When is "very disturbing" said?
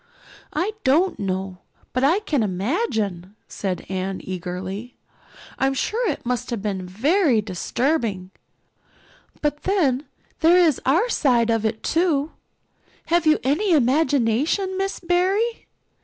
6.87-8.31